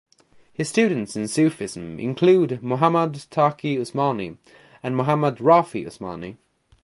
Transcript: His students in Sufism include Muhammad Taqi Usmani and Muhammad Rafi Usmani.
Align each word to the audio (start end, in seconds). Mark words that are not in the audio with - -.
His 0.51 0.67
students 0.67 1.15
in 1.15 1.27
Sufism 1.27 1.99
include 1.99 2.63
Muhammad 2.63 3.13
Taqi 3.29 3.77
Usmani 3.77 4.39
and 4.81 4.97
Muhammad 4.97 5.35
Rafi 5.37 5.85
Usmani. 5.85 6.37